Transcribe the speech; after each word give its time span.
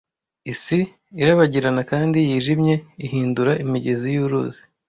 Isi 0.53 0.79
irabagirana 1.21 1.81
kandi 1.91 2.17
yijimye 2.27 2.75
ihindura 3.05 3.51
imigezi 3.63 4.07
y'uruzi! 4.15 4.61